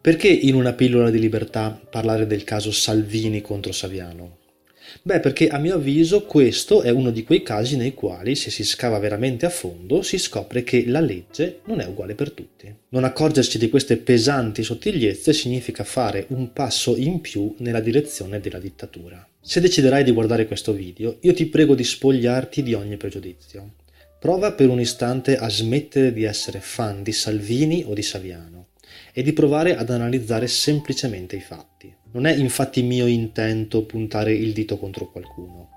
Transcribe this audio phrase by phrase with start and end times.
[0.00, 4.36] Perché in una pillola di libertà parlare del caso Salvini contro Saviano?
[5.02, 8.64] Beh, perché a mio avviso questo è uno di quei casi nei quali, se si
[8.64, 12.72] scava veramente a fondo, si scopre che la legge non è uguale per tutti.
[12.90, 18.60] Non accorgersi di queste pesanti sottigliezze significa fare un passo in più nella direzione della
[18.60, 19.26] dittatura.
[19.40, 23.74] Se deciderai di guardare questo video, io ti prego di spogliarti di ogni pregiudizio.
[24.20, 28.57] Prova per un istante a smettere di essere fan di Salvini o di Saviano
[29.18, 31.92] e di provare ad analizzare semplicemente i fatti.
[32.12, 35.70] Non è infatti mio intento puntare il dito contro qualcuno.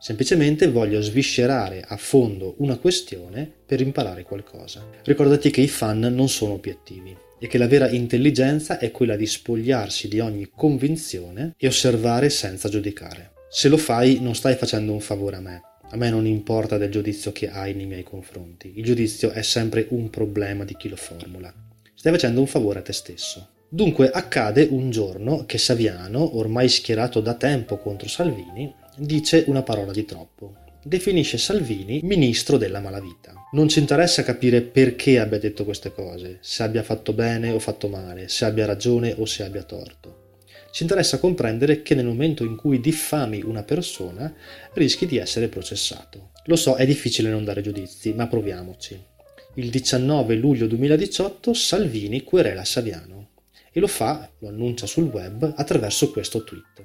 [0.00, 4.82] Semplicemente voglio sviscerare a fondo una questione per imparare qualcosa.
[5.04, 9.26] Ricordati che i fan non sono obiettivi e che la vera intelligenza è quella di
[9.26, 13.32] spogliarsi di ogni convinzione e osservare senza giudicare.
[13.50, 15.60] Se lo fai non stai facendo un favore a me,
[15.90, 19.84] a me non importa del giudizio che hai nei miei confronti, il giudizio è sempre
[19.90, 21.52] un problema di chi lo formula.
[21.96, 23.48] Stai facendo un favore a te stesso.
[23.68, 29.92] Dunque accade un giorno che Saviano, ormai schierato da tempo contro Salvini, dice una parola
[29.92, 30.56] di troppo.
[30.84, 33.32] Definisce Salvini ministro della malavita.
[33.52, 37.88] Non ci interessa capire perché abbia detto queste cose, se abbia fatto bene o fatto
[37.88, 40.38] male, se abbia ragione o se abbia torto.
[40.70, 44.32] Ci interessa comprendere che nel momento in cui diffami una persona
[44.74, 46.32] rischi di essere processato.
[46.44, 49.14] Lo so, è difficile non dare giudizi, ma proviamoci.
[49.58, 53.30] Il 19 luglio 2018 Salvini querela Saviano
[53.72, 56.84] e lo fa, lo annuncia sul web, attraverso questo tweet.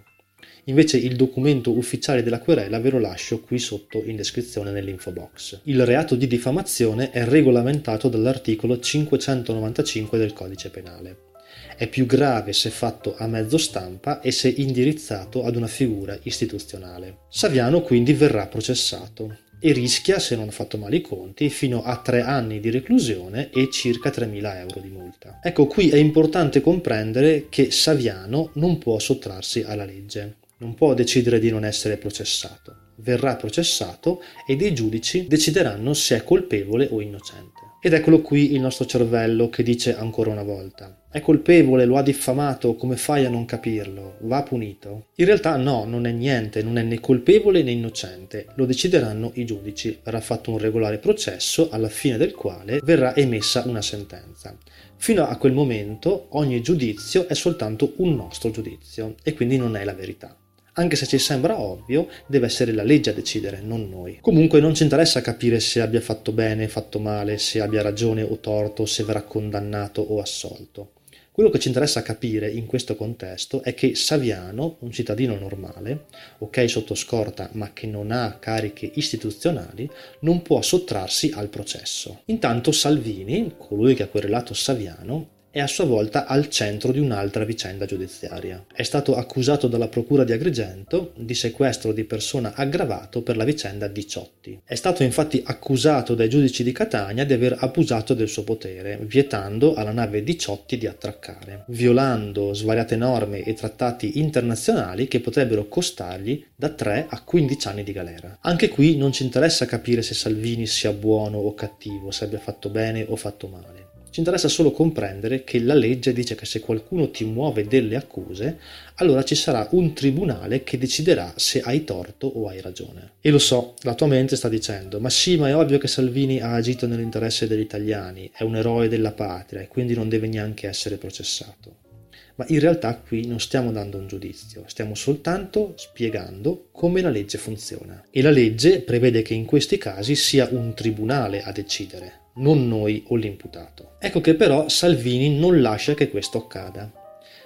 [0.65, 5.59] Invece il documento ufficiale della querela ve lo lascio qui sotto in descrizione nell'info box.
[5.63, 11.29] Il reato di diffamazione è regolamentato dall'articolo 595 del codice penale
[11.75, 17.21] è più grave se fatto a mezzo stampa e se indirizzato ad una figura istituzionale.
[17.29, 21.97] Saviano quindi verrà processato e rischia, se non ho fatto male i conti, fino a
[21.97, 25.39] tre anni di reclusione e circa 3.000 euro di multa.
[25.41, 31.39] Ecco, qui è importante comprendere che Saviano non può sottrarsi alla legge, non può decidere
[31.39, 32.89] di non essere processato.
[33.01, 37.59] Verrà processato e dei giudici decideranno se è colpevole o innocente.
[37.83, 42.03] Ed eccolo qui il nostro cervello che dice ancora una volta: è colpevole, lo ha
[42.03, 44.17] diffamato, come fai a non capirlo?
[44.21, 45.07] Va punito?
[45.15, 49.45] In realtà no, non è niente, non è né colpevole né innocente, lo decideranno i
[49.45, 49.99] giudici.
[50.03, 54.55] Verrà fatto un regolare processo alla fine del quale verrà emessa una sentenza.
[54.95, 59.83] Fino a quel momento ogni giudizio è soltanto un nostro giudizio e quindi non è
[59.83, 60.37] la verità.
[60.73, 64.19] Anche se ci sembra ovvio, deve essere la legge a decidere, non noi.
[64.21, 68.37] Comunque non ci interessa capire se abbia fatto bene, fatto male, se abbia ragione o
[68.37, 70.93] torto, se verrà condannato o assolto.
[71.33, 76.05] Quello che ci interessa capire in questo contesto è che Saviano, un cittadino normale,
[76.39, 79.89] ok sotto scorta ma che non ha cariche istituzionali,
[80.21, 82.21] non può sottrarsi al processo.
[82.25, 87.43] Intanto Salvini, colui che ha querelato Saviano, è a sua volta al centro di un'altra
[87.43, 88.65] vicenda giudiziaria.
[88.73, 93.87] È stato accusato dalla Procura di Agrigento di sequestro di persona aggravato per la vicenda
[93.87, 94.61] Diciotti.
[94.63, 99.73] È stato infatti accusato dai giudici di Catania di aver abusato del suo potere, vietando
[99.73, 106.69] alla nave Diciotti di attraccare, violando svariate norme e trattati internazionali che potrebbero costargli da
[106.69, 108.37] 3 a 15 anni di galera.
[108.41, 112.69] Anche qui non ci interessa capire se Salvini sia buono o cattivo, se abbia fatto
[112.69, 113.80] bene o fatto male.
[114.11, 118.57] Ci interessa solo comprendere che la legge dice che se qualcuno ti muove delle accuse,
[118.95, 123.11] allora ci sarà un tribunale che deciderà se hai torto o hai ragione.
[123.21, 126.41] E lo so, la tua mente sta dicendo, ma sì, ma è ovvio che Salvini
[126.41, 130.67] ha agito nell'interesse degli italiani, è un eroe della patria e quindi non deve neanche
[130.67, 131.90] essere processato.
[132.35, 137.37] Ma in realtà qui non stiamo dando un giudizio, stiamo soltanto spiegando come la legge
[137.37, 138.05] funziona.
[138.09, 143.03] E la legge prevede che in questi casi sia un tribunale a decidere, non noi
[143.07, 143.95] o l'imputato.
[143.99, 146.91] Ecco che però Salvini non lascia che questo accada.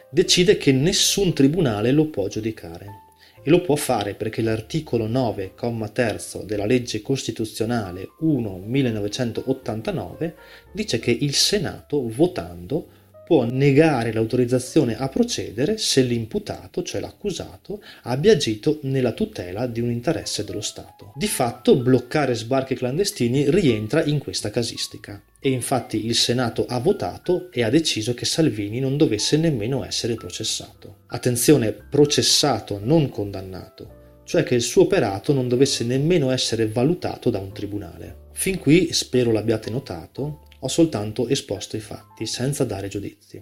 [0.09, 3.03] Decide che nessun tribunale lo può giudicare.
[3.47, 10.33] E lo può fare perché l'articolo 9, comma terzo della legge costituzionale 1-1989
[10.71, 12.87] dice che il Senato, votando,
[13.25, 19.89] può negare l'autorizzazione a procedere se l'imputato, cioè l'accusato, abbia agito nella tutela di un
[19.89, 21.11] interesse dello Stato.
[21.15, 25.21] Di fatto, bloccare sbarchi clandestini rientra in questa casistica.
[25.39, 30.15] E infatti il Senato ha votato e ha deciso che Salvini non dovesse nemmeno essere
[30.15, 30.99] processato.
[31.07, 37.39] Attenzione, processato, non condannato, cioè che il suo operato non dovesse nemmeno essere valutato da
[37.39, 38.23] un tribunale.
[38.33, 43.39] Fin qui, spero l'abbiate notato, ho soltanto esposto i fatti, senza dare giudizi.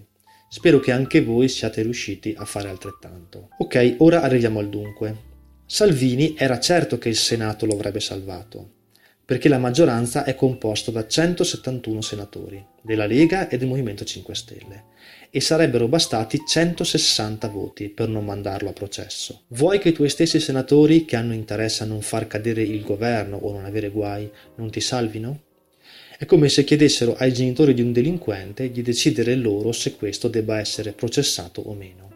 [0.49, 3.47] Spero che anche voi siate riusciti a fare altrettanto.
[3.59, 5.31] Ok, ora arriviamo al dunque.
[5.65, 8.71] Salvini era certo che il Senato lo avrebbe salvato.
[9.25, 14.83] perché la maggioranza è composta da 171 senatori della Lega e del Movimento 5 Stelle
[15.29, 19.43] e sarebbero bastati 160 voti per non mandarlo a processo.
[19.47, 23.37] Vuoi che i tuoi stessi senatori che hanno interesse a non far cadere il governo
[23.37, 25.39] o non avere guai non ti salvino?
[26.15, 30.59] È come se chiedessero ai genitori di un delinquente di decidere loro se questo debba
[30.59, 32.11] essere processato o meno.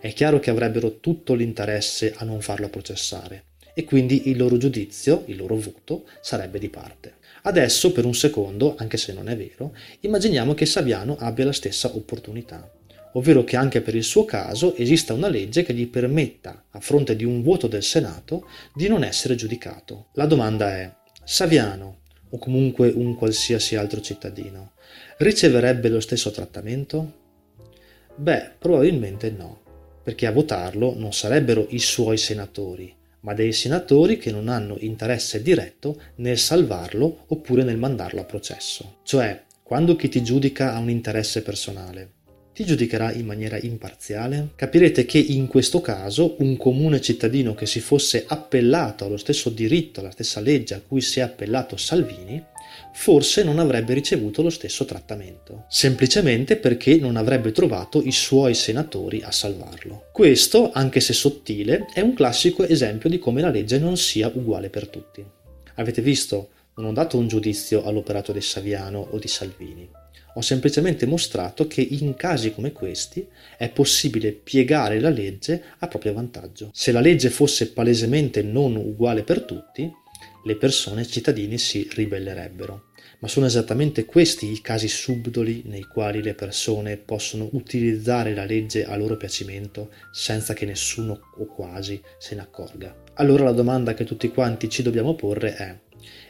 [0.00, 3.44] È chiaro che avrebbero tutto l'interesse a non farlo processare
[3.74, 7.16] e quindi il loro giudizio, il loro voto, sarebbe di parte.
[7.42, 11.94] Adesso, per un secondo, anche se non è vero, immaginiamo che Saviano abbia la stessa
[11.94, 12.72] opportunità,
[13.12, 17.14] ovvero che anche per il suo caso esista una legge che gli permetta, a fronte
[17.14, 20.06] di un voto del Senato, di non essere giudicato.
[20.14, 20.90] La domanda è,
[21.24, 21.98] Saviano,
[22.34, 24.72] o comunque un qualsiasi altro cittadino,
[25.18, 27.22] riceverebbe lo stesso trattamento?
[28.16, 29.60] Beh, probabilmente no,
[30.02, 35.42] perché a votarlo non sarebbero i suoi senatori, ma dei senatori che non hanno interesse
[35.42, 38.96] diretto nel salvarlo oppure nel mandarlo a processo.
[39.04, 42.13] Cioè, quando chi ti giudica ha un interesse personale,
[42.54, 44.50] ti giudicherà in maniera imparziale?
[44.54, 49.98] Capirete che in questo caso un comune cittadino che si fosse appellato allo stesso diritto,
[49.98, 52.40] alla stessa legge a cui si è appellato Salvini,
[52.94, 59.20] forse non avrebbe ricevuto lo stesso trattamento, semplicemente perché non avrebbe trovato i suoi senatori
[59.24, 60.10] a salvarlo.
[60.12, 64.70] Questo, anche se sottile, è un classico esempio di come la legge non sia uguale
[64.70, 65.24] per tutti.
[65.74, 66.50] Avete visto?
[66.76, 70.02] Non ho dato un giudizio all'operato di Saviano o di Salvini.
[70.36, 73.26] Ho semplicemente mostrato che in casi come questi
[73.56, 76.70] è possibile piegare la legge a proprio vantaggio.
[76.72, 79.88] Se la legge fosse palesemente non uguale per tutti,
[80.44, 82.88] le persone, i cittadini si ribellerebbero.
[83.20, 88.84] Ma sono esattamente questi i casi subdoli nei quali le persone possono utilizzare la legge
[88.84, 92.94] a loro piacimento senza che nessuno o quasi se ne accorga.
[93.14, 95.78] Allora la domanda che tutti quanti ci dobbiamo porre è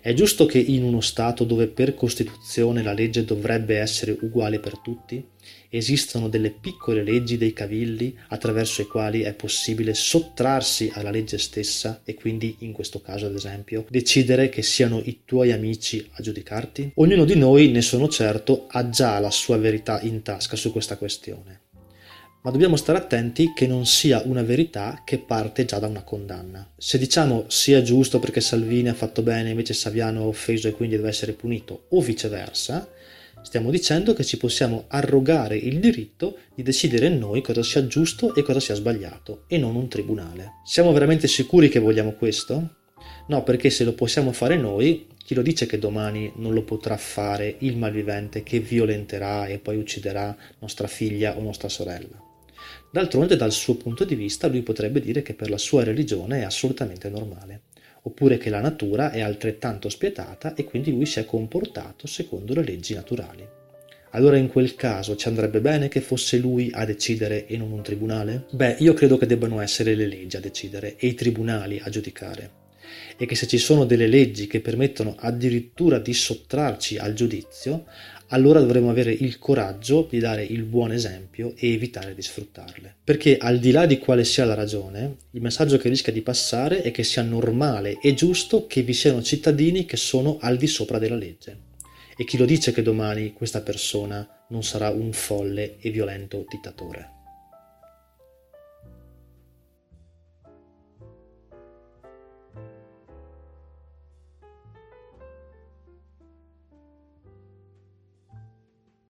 [0.01, 4.79] è giusto che in uno Stato dove per Costituzione la legge dovrebbe essere uguale per
[4.79, 5.25] tutti,
[5.69, 12.03] esistono delle piccole leggi dei cavilli attraverso i quali è possibile sottrarsi alla legge stessa
[12.05, 16.93] e quindi, in questo caso ad esempio, decidere che siano i tuoi amici a giudicarti?
[16.95, 20.97] Ognuno di noi, ne sono certo, ha già la sua verità in tasca su questa
[20.97, 21.64] questione
[22.45, 26.73] ma dobbiamo stare attenti che non sia una verità che parte già da una condanna.
[26.77, 30.97] Se diciamo sia giusto perché Salvini ha fatto bene invece Saviano ha offeso e quindi
[30.97, 32.87] deve essere punito, o viceversa,
[33.43, 38.43] stiamo dicendo che ci possiamo arrogare il diritto di decidere noi cosa sia giusto e
[38.43, 40.57] cosa sia sbagliato, e non un tribunale.
[40.67, 42.75] Siamo veramente sicuri che vogliamo questo?
[43.29, 46.99] No, perché se lo possiamo fare noi, chi lo dice che domani non lo potrà
[46.99, 52.33] fare il malvivente che violenterà e poi ucciderà nostra figlia o nostra sorella?
[52.95, 56.45] D'altronde dal suo punto di vista lui potrebbe dire che per la sua religione è
[56.45, 57.63] assolutamente normale,
[58.03, 62.63] oppure che la natura è altrettanto spietata e quindi lui si è comportato secondo le
[62.63, 63.45] leggi naturali.
[64.11, 67.83] Allora in quel caso ci andrebbe bene che fosse lui a decidere e non un
[67.83, 68.45] tribunale?
[68.53, 72.63] Beh, io credo che debbano essere le leggi a decidere e i tribunali a giudicare
[73.17, 77.85] e che se ci sono delle leggi che permettono addirittura di sottrarci al giudizio,
[78.29, 82.97] allora dovremo avere il coraggio di dare il buon esempio e evitare di sfruttarle.
[83.05, 86.83] Perché al di là di quale sia la ragione, il messaggio che rischia di passare
[86.83, 90.99] è che sia normale e giusto che vi siano cittadini che sono al di sopra
[90.99, 91.73] della legge.
[92.17, 97.24] E chi lo dice che domani questa persona non sarà un folle e violento dittatore?